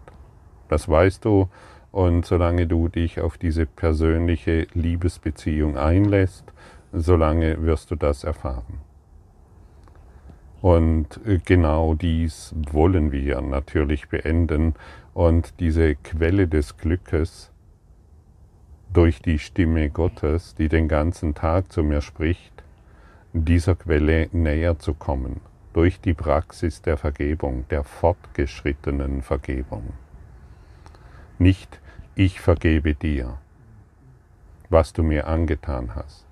Das 0.68 0.88
weißt 0.88 1.24
du, 1.24 1.48
und 1.94 2.26
solange 2.26 2.66
du 2.66 2.88
dich 2.88 3.20
auf 3.20 3.38
diese 3.38 3.66
persönliche 3.66 4.66
Liebesbeziehung 4.74 5.76
einlässt, 5.76 6.52
solange 6.92 7.62
wirst 7.62 7.92
du 7.92 7.94
das 7.94 8.24
erfahren. 8.24 8.80
Und 10.60 11.20
genau 11.44 11.94
dies 11.94 12.52
wollen 12.72 13.12
wir 13.12 13.40
natürlich 13.42 14.08
beenden. 14.08 14.74
Und 15.12 15.60
diese 15.60 15.94
Quelle 15.94 16.48
des 16.48 16.78
Glückes, 16.78 17.52
durch 18.92 19.22
die 19.22 19.38
Stimme 19.38 19.88
Gottes, 19.88 20.56
die 20.56 20.68
den 20.68 20.88
ganzen 20.88 21.36
Tag 21.36 21.70
zu 21.70 21.84
mir 21.84 22.00
spricht, 22.00 22.64
dieser 23.32 23.76
Quelle 23.76 24.28
näher 24.32 24.80
zu 24.80 24.94
kommen, 24.94 25.40
durch 25.72 26.00
die 26.00 26.14
Praxis 26.14 26.82
der 26.82 26.96
Vergebung, 26.96 27.66
der 27.70 27.84
fortgeschrittenen 27.84 29.22
Vergebung. 29.22 29.92
Nicht 31.38 31.78
ich 32.16 32.40
vergebe 32.40 32.94
dir, 32.94 33.38
was 34.68 34.92
du 34.92 35.02
mir 35.02 35.26
angetan 35.26 35.94
hast, 35.94 36.26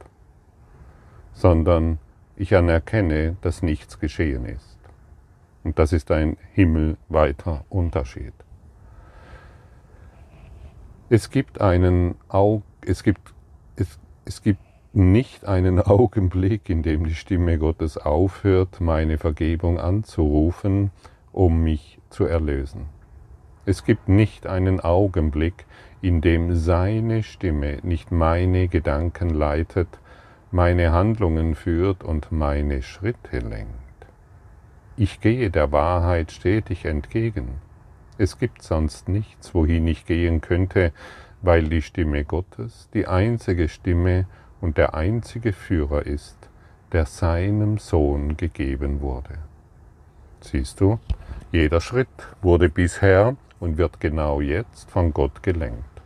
sondern 1.32 1.98
ich 2.36 2.54
anerkenne, 2.54 3.36
dass 3.40 3.62
nichts 3.62 3.98
geschehen 3.98 4.46
ist. 4.46 4.78
Und 5.64 5.78
das 5.78 5.92
ist 5.92 6.10
ein 6.10 6.36
himmelweiter 6.54 7.64
Unterschied. 7.68 8.32
Es 11.08 11.30
gibt 11.30 11.60
einen 11.60 12.14
Aug, 12.28 12.62
es 12.84 13.02
gibt, 13.02 13.34
es, 13.76 13.98
es 14.24 14.42
gibt 14.42 14.60
nicht 14.92 15.44
einen 15.44 15.78
Augenblick, 15.80 16.68
in 16.68 16.82
dem 16.82 17.06
die 17.06 17.14
Stimme 17.14 17.58
Gottes 17.58 17.98
aufhört, 17.98 18.80
meine 18.80 19.18
Vergebung 19.18 19.78
anzurufen, 19.78 20.90
um 21.32 21.62
mich 21.62 21.98
zu 22.10 22.24
erlösen. 22.24 22.86
Es 23.64 23.84
gibt 23.84 24.08
nicht 24.08 24.46
einen 24.46 24.80
Augenblick, 24.80 25.66
in 26.00 26.20
dem 26.20 26.56
seine 26.56 27.22
Stimme 27.22 27.78
nicht 27.82 28.10
meine 28.10 28.66
Gedanken 28.66 29.30
leitet, 29.30 29.88
meine 30.50 30.92
Handlungen 30.92 31.54
führt 31.54 32.02
und 32.02 32.32
meine 32.32 32.82
Schritte 32.82 33.38
lenkt. 33.38 33.68
Ich 34.96 35.20
gehe 35.20 35.50
der 35.50 35.70
Wahrheit 35.70 36.32
stetig 36.32 36.84
entgegen. 36.84 37.60
Es 38.18 38.38
gibt 38.38 38.62
sonst 38.62 39.08
nichts, 39.08 39.54
wohin 39.54 39.86
ich 39.86 40.06
gehen 40.06 40.40
könnte, 40.40 40.92
weil 41.40 41.68
die 41.68 41.82
Stimme 41.82 42.24
Gottes 42.24 42.88
die 42.92 43.06
einzige 43.06 43.68
Stimme 43.68 44.26
und 44.60 44.76
der 44.76 44.94
einzige 44.94 45.52
Führer 45.52 46.04
ist, 46.04 46.36
der 46.92 47.06
seinem 47.06 47.78
Sohn 47.78 48.36
gegeben 48.36 49.00
wurde. 49.00 49.38
Siehst 50.40 50.80
du, 50.80 50.98
jeder 51.52 51.80
Schritt 51.80 52.08
wurde 52.42 52.68
bisher 52.68 53.36
und 53.62 53.78
wird 53.78 54.00
genau 54.00 54.40
jetzt 54.40 54.90
von 54.90 55.14
Gott 55.14 55.44
gelenkt. 55.44 56.02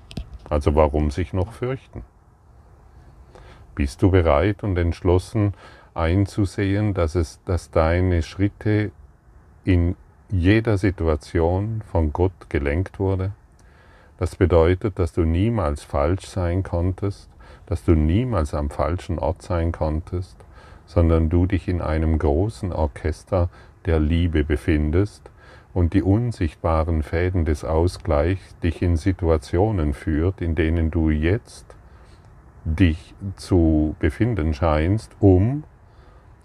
Also 0.50 0.74
warum 0.74 1.10
sich 1.10 1.32
noch 1.32 1.52
fürchten? 1.52 2.02
Bist 3.74 4.02
du 4.02 4.10
bereit 4.10 4.62
und 4.62 4.76
entschlossen 4.76 5.54
einzusehen, 5.94 6.92
dass, 6.92 7.14
es, 7.14 7.40
dass 7.46 7.70
deine 7.70 8.22
Schritte 8.22 8.90
in 9.64 9.96
jeder 10.28 10.76
Situation 10.76 11.80
von 11.90 12.12
Gott 12.12 12.50
gelenkt 12.50 12.98
wurde? 12.98 13.32
Das 14.18 14.36
bedeutet, 14.36 14.98
dass 14.98 15.14
du 15.14 15.22
niemals 15.22 15.82
falsch 15.82 16.26
sein 16.26 16.62
konntest, 16.62 17.30
dass 17.64 17.84
du 17.84 17.94
niemals 17.94 18.52
am 18.52 18.68
falschen 18.68 19.18
Ort 19.18 19.40
sein 19.40 19.72
konntest, 19.72 20.36
sondern 20.84 21.30
du 21.30 21.46
dich 21.46 21.68
in 21.68 21.80
einem 21.80 22.18
großen 22.18 22.70
Orchester 22.74 23.48
der 23.86 23.98
Liebe 23.98 24.44
befindest 24.44 25.30
und 25.76 25.92
die 25.92 26.02
unsichtbaren 26.02 27.02
Fäden 27.02 27.44
des 27.44 27.62
Ausgleichs 27.62 28.58
dich 28.60 28.80
in 28.80 28.96
Situationen 28.96 29.92
führt, 29.92 30.40
in 30.40 30.54
denen 30.54 30.90
du 30.90 31.10
jetzt 31.10 31.66
dich 32.64 33.14
zu 33.36 33.94
befinden 33.98 34.54
scheinst, 34.54 35.14
um 35.20 35.64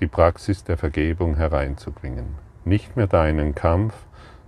die 0.02 0.08
Praxis 0.08 0.66
der 0.66 0.76
Vergebung 0.76 1.38
hereinzubringen. 1.38 2.36
Nicht 2.66 2.98
mehr 2.98 3.08
deinen 3.08 3.56
Kampf, 3.56 3.94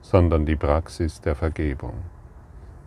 sondern 0.01 0.45
die 0.45 0.57
Praxis 0.57 1.21
der 1.21 1.35
Vergebung. 1.35 1.93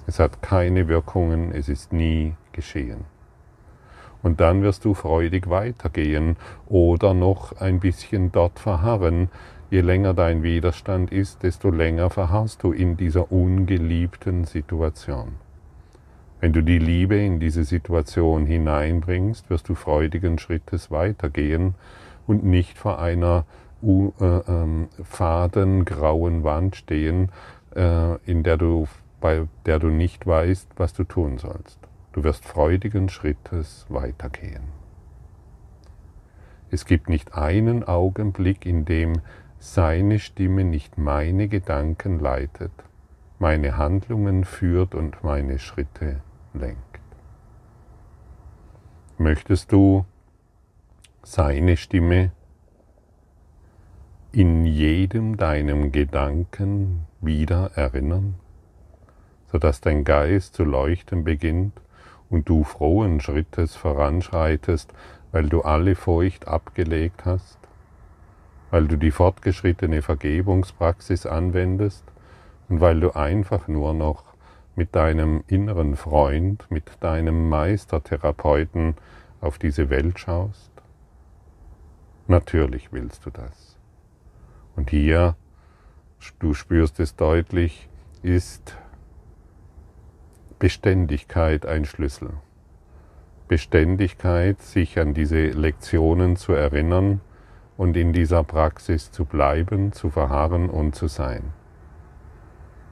Es 0.07 0.19
hat 0.19 0.43
keine 0.43 0.89
Wirkungen, 0.89 1.51
es 1.51 1.71
ist 1.71 1.95
nie 1.95 2.35
geschehen. 2.53 3.07
Und 4.23 4.41
dann 4.41 4.63
wirst 4.63 4.85
du 4.85 4.93
freudig 4.93 5.49
weitergehen 5.49 6.37
oder 6.67 7.15
noch 7.15 7.59
ein 7.59 7.81
bisschen 7.81 8.33
dort 8.33 8.59
verharren. 8.59 9.31
Je 9.69 9.81
länger 9.81 10.15
dein 10.15 10.45
Widerstand 10.45 11.11
ist, 11.11 11.43
desto 11.43 11.71
länger 11.71 12.09
verharrst 12.09 12.63
du 12.63 12.71
in 12.71 12.97
dieser 12.97 13.33
ungeliebten 13.33 14.45
Situation. 14.45 15.35
Wenn 16.39 16.53
du 16.53 16.63
die 16.63 16.79
Liebe 16.79 17.17
in 17.17 17.41
diese 17.41 17.65
Situation 17.65 18.47
hineinbringst, 18.47 19.51
wirst 19.51 19.69
du 19.69 19.75
freudigen 19.75 20.39
Schrittes 20.39 20.91
weitergehen 20.91 21.75
und 22.27 22.45
nicht 22.45 22.79
vor 22.79 23.01
einer 23.01 23.45
uh, 23.83 24.13
äh, 24.21 25.03
faden 25.03 25.85
grauen 25.85 26.45
Wand 26.45 26.77
stehen, 26.77 27.33
äh, 27.75 28.17
in 28.25 28.45
der 28.45 28.59
du, 28.59 28.87
bei 29.21 29.49
der 29.65 29.81
du 29.81 29.89
nicht 29.89 30.27
weißt, 30.27 30.69
was 30.77 30.93
du 30.93 31.03
tun 31.03 31.39
sollst. 31.39 31.81
Du 32.13 32.23
wirst 32.23 32.45
freudigen 32.45 33.09
Schrittes 33.09 33.87
weitergehen. 33.89 34.63
Es 36.71 36.85
gibt 36.85 37.09
nicht 37.09 37.35
einen 37.35 37.85
Augenblick, 37.85 38.67
in 38.67 38.85
dem 38.85 39.21
seine 39.75 40.21
Stimme 40.21 40.63
nicht 40.63 40.97
meine 40.97 41.49
Gedanken 41.49 42.21
leitet, 42.21 42.71
meine 43.41 43.77
Handlungen 43.77 44.45
führt 44.45 44.95
und 44.95 45.25
meine 45.25 45.59
Schritte 45.59 46.21
lenkt. 46.55 47.01
Möchtest 49.19 49.73
du 49.73 50.07
seine 51.25 51.77
Stimme 51.77 52.31
in 54.31 54.67
jedem 54.67 55.37
deinem 55.37 55.91
Gedanken 55.91 57.07
wieder 57.21 57.73
erinnern, 57.75 58.37
sodass 59.51 59.81
dein 59.81 60.05
Geist 60.05 60.55
zu 60.55 60.63
leuchten 60.63 61.25
beginnt 61.25 61.81
und 62.31 62.49
du 62.49 62.63
frohen 62.63 63.21
Schrittes 63.21 63.75
voranschreitest, 63.75 64.95
weil 65.33 65.49
du 65.49 65.63
alle 65.63 65.97
Furcht 65.97 66.47
abgelegt 66.47 67.25
hast, 67.25 67.59
weil 68.71 68.89
du 68.89 68.97
die 68.97 69.11
fortgeschrittene 69.11 70.03
Vergebungspraxis 70.03 71.27
anwendest 71.27 72.05
und 72.69 72.81
weil 72.81 73.01
du 73.01 73.13
einfach 73.13 73.69
nur 73.69 73.95
noch 73.95 74.25
mit 74.75 74.95
deinem 74.95 75.45
inneren 75.47 75.97
Freund, 75.97 76.71
mit 76.71 76.91
deinem 77.01 77.49
Meistertherapeuten 77.49 78.95
auf 79.41 79.59
diese 79.59 79.89
Welt 79.91 80.19
schaust? 80.19 80.71
Natürlich 82.27 82.93
willst 82.93 83.25
du 83.25 83.31
das. 83.31 83.77
Und 84.75 84.91
hier, 84.91 85.37
du 86.39 86.55
spürst 86.55 87.01
es 87.01 87.15
deutlich, 87.17 87.89
ist 88.23 88.77
Beständigkeit 90.59 91.65
ein 91.67 91.85
Schlüssel. 91.85 92.31
Beständigkeit, 93.49 94.61
sich 94.61 94.99
an 94.99 95.15
diese 95.15 95.47
Lektionen 95.51 96.37
zu 96.37 96.53
erinnern 96.53 97.21
und 97.77 97.97
in 97.97 98.13
dieser 98.13 98.45
Praxis 98.45 99.11
zu 99.11 99.25
bleiben, 99.25 99.93
zu 99.93 100.11
verharren 100.11 100.71
und 100.71 100.95
zu 100.95 101.09
sein. 101.09 101.53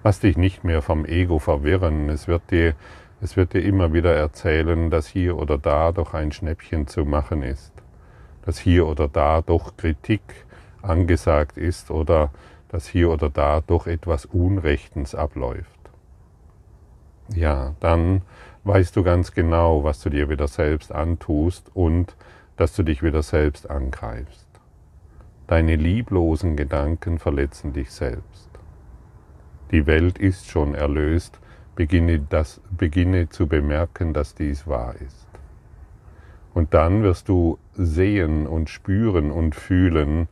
Lass 0.03 0.21
dich 0.21 0.37
nicht 0.37 0.65
mehr 0.65 0.83
vom 0.83 1.05
Ego 1.07 1.39
verwirren. 1.39 2.11
Es 2.11 2.29
wird 2.29 2.51
dir, 2.51 2.75
es 3.21 3.37
wird 3.37 3.55
dir 3.55 3.63
immer 3.63 3.93
wieder 3.93 4.15
erzählen, 4.15 4.91
dass 4.91 5.07
hier 5.07 5.39
oder 5.39 5.57
da 5.57 5.93
doch 5.93 6.13
ein 6.13 6.33
Schnäppchen 6.33 6.87
zu 6.87 7.05
machen 7.05 7.43
ist, 7.43 7.73
dass 8.43 8.59
hier 8.59 8.87
oder 8.87 9.09
da 9.09 9.41
doch 9.41 9.77
Kritik 9.77 10.23
angesagt 10.83 11.57
ist 11.57 11.91
oder 11.91 12.31
dass 12.69 12.87
hier 12.87 13.11
oder 13.11 13.31
da 13.31 13.63
doch 13.67 13.87
etwas 13.87 14.27
Unrechtens 14.27 15.15
abläuft 15.15 15.75
ja, 17.29 17.75
dann 17.81 18.23
weißt 18.65 18.97
du 18.97 19.03
ganz 19.03 19.33
genau, 19.33 19.85
was 19.85 20.01
du 20.01 20.11
dir 20.11 20.29
wieder 20.29 20.49
selbst 20.49 20.93
antust 20.93 21.71
und 21.75 22.17
dass 22.57 22.75
du 22.75 22.83
dich 22.83 23.03
wieder 23.03 23.23
selbst 23.23 23.69
angreifst. 23.71 24.44
Deine 25.47 25.77
lieblosen 25.77 26.57
Gedanken 26.57 27.19
verletzen 27.19 27.73
dich 27.73 27.91
selbst. 27.91 28.49
Die 29.71 29.87
Welt 29.87 30.19
ist 30.19 30.49
schon 30.49 30.75
erlöst, 30.75 31.39
beginne, 31.75 32.21
das, 32.21 32.61
beginne 32.71 33.29
zu 33.29 33.47
bemerken, 33.47 34.15
dass 34.15 34.35
dies 34.35 34.67
wahr 34.67 34.95
ist. 35.05 35.27
Und 36.55 36.73
dann 36.73 37.03
wirst 37.03 37.29
du 37.29 37.59
sehen 37.75 38.47
und 38.47 38.71
spüren 38.71 39.31
und 39.31 39.55
fühlen, 39.55 40.29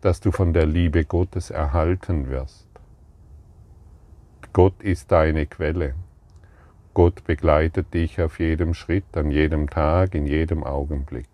dass 0.00 0.20
du 0.20 0.32
von 0.32 0.52
der 0.52 0.66
Liebe 0.66 1.04
Gottes 1.04 1.50
erhalten 1.50 2.28
wirst. 2.28 2.66
Gott 4.52 4.82
ist 4.82 5.12
deine 5.12 5.46
Quelle. 5.46 5.94
Gott 6.92 7.22
begleitet 7.24 7.94
dich 7.94 8.20
auf 8.20 8.40
jedem 8.40 8.74
Schritt, 8.74 9.16
an 9.16 9.30
jedem 9.30 9.70
Tag, 9.70 10.14
in 10.14 10.26
jedem 10.26 10.64
Augenblick. 10.64 11.28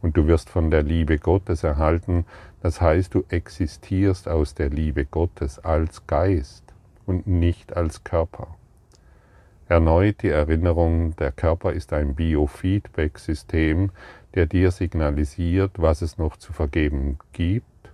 Und 0.00 0.16
du 0.16 0.26
wirst 0.26 0.48
von 0.48 0.70
der 0.70 0.82
Liebe 0.82 1.18
Gottes 1.18 1.62
erhalten, 1.64 2.24
das 2.62 2.80
heißt, 2.80 3.14
du 3.14 3.24
existierst 3.28 4.28
aus 4.28 4.54
der 4.54 4.70
Liebe 4.70 5.04
Gottes 5.04 5.58
als 5.58 6.06
Geist 6.06 6.64
und 7.06 7.26
nicht 7.26 7.76
als 7.76 8.04
Körper. 8.04 8.56
Erneut 9.68 10.22
die 10.22 10.30
Erinnerung, 10.30 11.14
der 11.16 11.30
Körper 11.30 11.72
ist 11.72 11.92
ein 11.92 12.14
Biofeedback-System, 12.14 13.90
der 14.34 14.46
dir 14.46 14.70
signalisiert, 14.70 15.72
was 15.76 16.00
es 16.00 16.16
noch 16.16 16.36
zu 16.36 16.52
vergeben 16.52 17.18
gibt, 17.32 17.90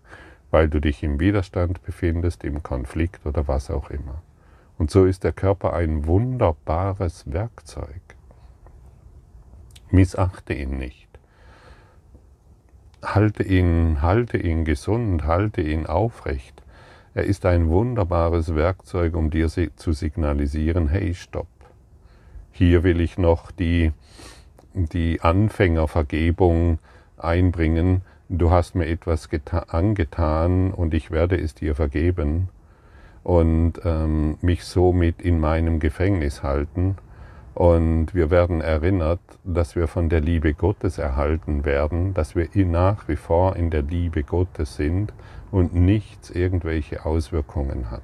weil 0.51 0.69
du 0.69 0.81
dich 0.81 1.03
im 1.03 1.19
Widerstand 1.19 1.83
befindest, 1.83 2.45
im 2.45 2.63
Konflikt 2.63 3.27
oder 3.27 3.49
was 3.49 3.71
auch 3.71 3.91
immer. 3.91 4.23
Und 4.79 4.91
so 4.91 5.05
ist 5.05 5.25
der 5.25 5.33
Körper 5.33 5.73
ein 5.73 6.07
wunderbares 6.07 7.33
Werkzeug. 7.33 8.03
Missachte 9.91 10.55
ihn 10.55 10.79
nicht. 10.79 11.09
Halte 13.05 13.43
ihn, 13.43 14.01
halte 14.01 14.39
ihn 14.39 14.65
gesund, 14.65 15.25
halte 15.25 15.61
ihn 15.61 15.87
aufrecht. 15.87 16.63
Er 17.15 17.25
ist 17.25 17.47
ein 17.47 17.69
wunderbares 17.69 18.55
Werkzeug, 18.55 19.15
um 19.15 19.31
dir 19.31 19.49
zu 19.49 19.93
signalisieren, 19.93 20.89
hey, 20.89 21.15
stopp. 21.15 21.47
Hier 22.51 22.83
will 22.83 23.01
ich 23.01 23.19
noch 23.19 23.51
die, 23.51 23.93
die 24.73 25.21
Anfängervergebung 25.21 26.79
einbringen. 27.17 28.03
Du 28.29 28.51
hast 28.51 28.75
mir 28.75 28.87
etwas 28.87 29.29
angetan 29.69 30.73
und 30.73 30.95
ich 30.95 31.11
werde 31.11 31.37
es 31.37 31.55
dir 31.55 31.75
vergeben 31.75 32.49
und 33.23 33.75
ähm, 33.85 34.39
mich 34.41 34.65
somit 34.65 35.21
in 35.21 35.39
meinem 35.41 35.79
Gefängnis 35.79 36.43
halten. 36.43 36.97
Und 37.55 38.15
wir 38.15 38.31
werden 38.31 38.61
erinnert, 38.61 39.21
dass 39.45 39.77
wir 39.77 39.87
von 39.87 40.09
der 40.09 40.21
Liebe 40.21 40.55
Gottes 40.55 40.99
erhalten 40.99 41.65
werden, 41.65 42.13
dass 42.13 42.35
wir 42.35 42.49
nach 42.67 43.07
wie 43.07 43.17
vor 43.17 43.55
in 43.55 43.71
der 43.71 43.83
Liebe 43.83 44.25
Gottes 44.25 44.75
sind 44.75 45.13
und 45.53 45.73
nichts 45.73 46.31
irgendwelche 46.31 47.07
Auswirkungen 47.07 47.93
hat. 47.93 48.03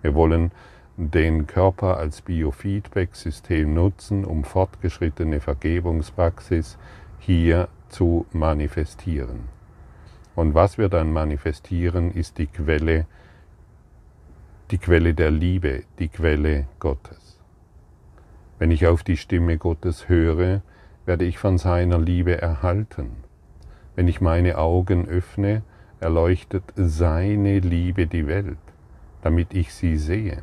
Wir 0.00 0.14
wollen 0.14 0.52
den 0.96 1.48
Körper 1.48 1.96
als 1.96 2.22
Biofeedback-System 2.22 3.74
nutzen, 3.74 4.24
um 4.24 4.44
fortgeschrittene 4.44 5.40
Vergebungspraxis 5.40 6.78
hier 7.18 7.68
zu 7.88 8.26
manifestieren. 8.32 9.48
Und 10.36 10.54
was 10.54 10.78
wir 10.78 10.88
dann 10.88 11.12
manifestieren, 11.12 12.12
ist 12.12 12.38
die 12.38 12.46
Quelle, 12.46 13.06
die 14.70 14.78
Quelle 14.78 15.14
der 15.14 15.32
Liebe, 15.32 15.82
die 15.98 16.08
Quelle 16.08 16.66
Gottes. 16.78 17.37
Wenn 18.58 18.70
ich 18.70 18.86
auf 18.86 19.04
die 19.04 19.16
Stimme 19.16 19.56
Gottes 19.56 20.08
höre, 20.08 20.62
werde 21.06 21.24
ich 21.24 21.38
von 21.38 21.58
seiner 21.58 21.98
Liebe 21.98 22.40
erhalten. 22.40 23.10
Wenn 23.94 24.08
ich 24.08 24.20
meine 24.20 24.58
Augen 24.58 25.08
öffne, 25.08 25.62
erleuchtet 26.00 26.64
seine 26.76 27.60
Liebe 27.60 28.06
die 28.06 28.26
Welt, 28.26 28.58
damit 29.22 29.54
ich 29.54 29.72
sie 29.72 29.96
sehe. 29.96 30.42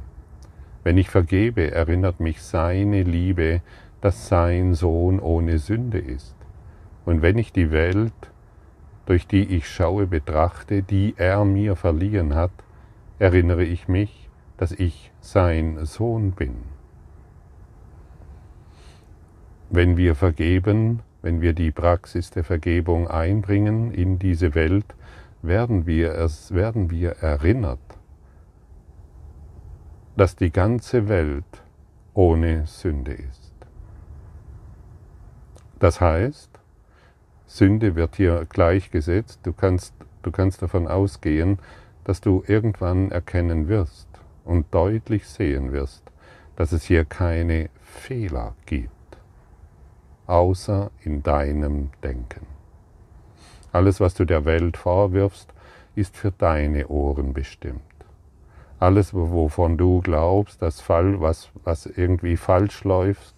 Wenn 0.84 0.98
ich 0.98 1.10
vergebe, 1.10 1.72
erinnert 1.72 2.20
mich 2.20 2.42
seine 2.42 3.04
Liebe, 3.04 3.62
dass 4.02 4.28
sein 4.28 4.76
Sohn 4.76 5.20
ohne 5.20 5.58
Sünde 5.58 6.00
ist. 6.00 6.36
Und 7.06 7.22
wenn 7.22 7.38
ich 7.38 7.52
die 7.52 7.72
Welt, 7.72 8.14
durch 9.06 9.28
die 9.28 9.44
ich 9.56 9.68
schaue, 9.68 10.08
betrachte, 10.08 10.84
die 10.84 11.16
er 11.18 11.44
mir 11.44 11.76
verliehen 11.76 12.36
hat, 12.36 12.52
erinnere 13.20 13.64
ich 13.64 13.88
mich, 13.88 14.30
dass 14.58 14.72
ich 14.72 15.12
sein 15.22 15.86
Sohn 15.86 16.32
bin. 16.32 16.75
Wenn 19.70 19.98
wir 19.98 20.14
vergeben, 20.14 21.02
wenn 21.24 21.42
wir 21.42 21.54
die 21.54 21.72
Praxis 21.72 22.30
der 22.30 22.44
Vergebung 22.44 23.08
einbringen 23.08 23.92
in 23.92 24.20
diese 24.20 24.54
Welt, 24.54 24.86
werden 25.42 25.88
wir, 25.88 26.14
es, 26.14 26.54
werden 26.54 26.92
wir 26.92 27.14
erinnert, 27.18 27.80
dass 30.16 30.36
die 30.36 30.52
ganze 30.52 31.10
Welt 31.10 31.64
ohne 32.14 32.68
Sünde 32.68 33.14
ist. 33.14 33.54
Das 35.80 36.00
heißt, 36.00 36.52
Sünde 37.48 37.96
wird 37.96 38.16
hier 38.18 38.46
gleichgesetzt. 38.48 39.40
Du 39.44 39.52
kannst, 39.52 39.96
du 40.22 40.32
kannst 40.32 40.62
davon 40.62 40.88
ausgehen, 40.88 41.58
dass 42.04 42.22
du 42.22 42.44
irgendwann 42.46 43.10
erkennen 43.10 43.68
wirst 43.68 44.08
und 44.44 44.72
deutlich 44.74 45.28
sehen 45.28 45.72
wirst, 45.72 46.04
dass 46.56 46.72
es 46.72 46.84
hier 46.84 47.04
keine 47.04 47.70
Fehler 47.82 48.56
gibt 48.68 48.95
außer 50.28 50.92
in 51.04 51.24
deinem 51.24 51.90
Denken. 52.04 52.46
Alles, 53.72 54.00
was 54.00 54.14
du 54.14 54.26
der 54.26 54.46
Welt 54.46 54.78
vorwirfst, 54.78 55.54
ist 55.96 56.18
für 56.18 56.32
deine 56.32 56.88
Ohren 56.88 57.34
bestimmt. 57.34 57.82
Alles, 58.80 59.14
wovon 59.14 59.78
du 59.78 60.02
glaubst, 60.02 60.62
dass 60.62 60.82
Fall, 60.82 61.22
was, 61.22 61.50
was 61.64 61.86
irgendwie 61.86 62.38
falsch 62.38 62.84
läuft, 62.84 63.36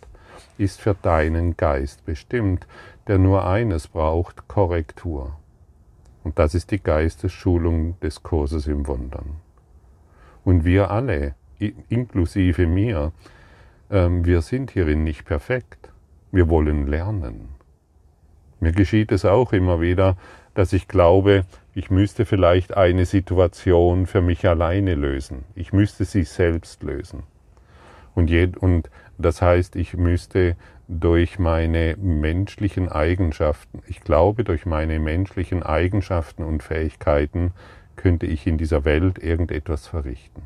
ist 0.58 0.82
für 0.82 0.96
deinen 0.96 1.56
Geist 1.58 2.06
bestimmt, 2.06 2.68
der 3.08 3.18
nur 3.18 3.46
eines 3.46 3.88
braucht, 3.88 4.48
Korrektur. 4.48 5.36
Und 6.24 6.40
das 6.40 6.56
ist 6.56 6.72
die 6.72 6.82
Geistesschulung 6.82 8.00
des 8.00 8.24
Kurses 8.24 8.68
im 8.68 8.88
Wundern. 8.88 9.38
Und 10.44 10.66
wir 10.66 10.92
alle, 10.92 11.36
inklusive 11.90 12.68
mir, 12.68 13.12
ähm, 13.90 14.26
wir 14.26 14.42
sind 14.42 14.72
hierin 14.72 15.04
nicht 15.04 15.26
perfekt. 15.26 15.90
Wir 16.32 16.50
wollen 16.50 16.88
lernen. 16.88 17.50
Mir 18.60 18.72
geschieht 18.72 19.12
es 19.12 19.24
auch 19.24 19.54
immer 19.54 19.80
wieder, 19.82 20.18
dass 20.54 20.74
ich 20.74 20.88
glaube, 20.88 21.46
ich 21.76 21.92
müsste 21.92 22.26
vielleicht 22.26 22.76
eine 22.76 23.06
Situation 23.06 24.08
für 24.08 24.22
mich 24.22 24.48
alleine 24.48 24.96
lösen. 24.96 25.46
Ich 25.54 25.74
müsste 25.74 26.06
sie 26.06 26.24
selbst 26.24 26.82
lösen. 26.82 27.24
Und, 28.16 28.32
je, 28.32 28.50
und 28.60 28.90
das 29.20 29.44
heißt, 29.44 29.76
ich 29.76 29.96
müsste 29.96 30.56
durch 30.88 31.38
meine 31.38 31.96
menschlichen 31.98 32.90
Eigenschaften, 32.90 33.84
ich 33.88 34.02
glaube, 34.02 34.44
durch 34.44 34.66
meine 34.66 35.00
menschlichen 35.00 35.62
Eigenschaften 35.62 36.44
und 36.44 36.64
Fähigkeiten 36.64 37.52
könnte 37.96 38.26
ich 38.26 38.48
in 38.48 38.58
dieser 38.58 38.86
Welt 38.86 39.20
irgendetwas 39.20 39.86
verrichten. 39.86 40.42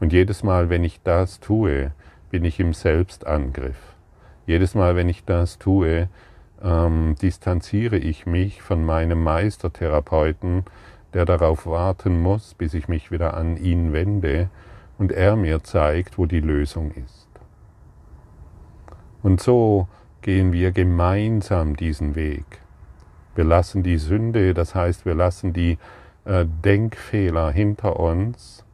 Und 0.00 0.12
jedes 0.12 0.42
Mal, 0.42 0.68
wenn 0.68 0.84
ich 0.84 1.00
das 1.02 1.40
tue, 1.40 1.92
bin 2.30 2.44
ich 2.44 2.60
im 2.60 2.74
Selbstangriff. 2.74 3.93
Jedes 4.46 4.74
Mal, 4.74 4.96
wenn 4.96 5.08
ich 5.08 5.24
das 5.24 5.58
tue, 5.58 6.08
ähm, 6.62 7.14
distanziere 7.20 7.96
ich 7.96 8.26
mich 8.26 8.62
von 8.62 8.84
meinem 8.84 9.22
Meistertherapeuten, 9.22 10.64
der 11.12 11.24
darauf 11.24 11.66
warten 11.66 12.20
muss, 12.20 12.54
bis 12.54 12.74
ich 12.74 12.88
mich 12.88 13.10
wieder 13.10 13.34
an 13.34 13.56
ihn 13.56 13.92
wende 13.92 14.48
und 14.98 15.12
er 15.12 15.36
mir 15.36 15.62
zeigt, 15.62 16.18
wo 16.18 16.26
die 16.26 16.40
Lösung 16.40 16.90
ist. 16.92 17.28
Und 19.22 19.40
so 19.40 19.88
gehen 20.22 20.52
wir 20.52 20.72
gemeinsam 20.72 21.76
diesen 21.76 22.14
Weg. 22.14 22.44
Wir 23.34 23.44
lassen 23.44 23.82
die 23.82 23.98
Sünde, 23.98 24.54
das 24.54 24.74
heißt, 24.74 25.06
wir 25.06 25.14
lassen 25.14 25.52
die 25.52 25.78
äh, 26.24 26.44
Denkfehler 26.64 27.50
hinter 27.50 27.98
uns 27.98 28.64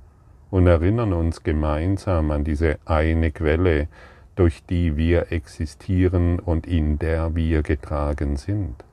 und 0.50 0.66
erinnern 0.66 1.12
uns 1.12 1.42
gemeinsam 1.42 2.30
an 2.30 2.44
diese 2.44 2.78
eine 2.84 3.30
Quelle, 3.30 3.88
durch 4.36 4.64
die 4.64 4.96
wir 4.96 5.32
existieren 5.32 6.38
und 6.38 6.66
in 6.66 6.98
der 6.98 7.34
wir 7.34 7.62
getragen 7.62 8.36
sind. 8.36 8.84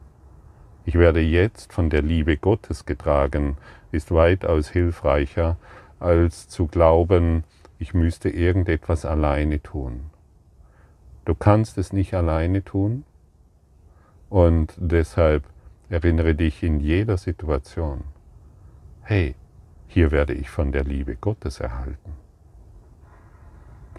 Ich 0.85 0.95
werde 0.95 1.21
jetzt 1.21 1.73
von 1.73 1.89
der 1.89 2.01
Liebe 2.01 2.37
Gottes 2.37 2.85
getragen, 2.85 3.57
ist 3.91 4.11
weitaus 4.11 4.69
hilfreicher, 4.69 5.57
als 5.99 6.47
zu 6.47 6.67
glauben, 6.67 7.43
ich 7.79 7.93
müsste 7.93 8.29
irgendetwas 8.29 9.05
alleine 9.05 9.61
tun. 9.61 10.09
Du 11.25 11.35
kannst 11.35 11.77
es 11.77 11.93
nicht 11.93 12.13
alleine 12.13 12.63
tun 12.63 13.03
und 14.29 14.73
deshalb 14.77 15.43
erinnere 15.89 16.35
dich 16.35 16.63
in 16.63 16.79
jeder 16.79 17.17
Situation, 17.17 18.03
hey, 19.01 19.35
hier 19.87 20.11
werde 20.11 20.33
ich 20.33 20.49
von 20.49 20.71
der 20.71 20.83
Liebe 20.83 21.15
Gottes 21.15 21.59
erhalten. 21.59 22.26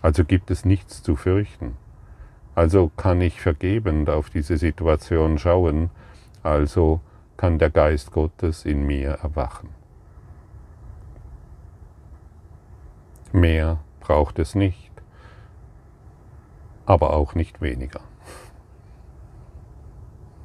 Also 0.02 0.24
gibt 0.24 0.50
es 0.50 0.64
nichts 0.64 1.02
zu 1.02 1.16
fürchten. 1.16 1.76
Also 2.54 2.90
kann 2.96 3.20
ich 3.20 3.40
vergebend 3.40 4.10
auf 4.10 4.30
diese 4.30 4.56
Situation 4.56 5.38
schauen, 5.38 5.90
also 6.42 7.00
kann 7.36 7.58
der 7.58 7.70
Geist 7.70 8.10
Gottes 8.10 8.64
in 8.64 8.84
mir 8.84 9.10
erwachen. 9.10 9.68
Mehr 13.32 13.78
braucht 14.00 14.38
es 14.38 14.54
nicht, 14.54 14.90
aber 16.86 17.12
auch 17.12 17.34
nicht 17.34 17.60
weniger. 17.60 18.00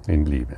In 0.06 0.26
Liebe. 0.26 0.58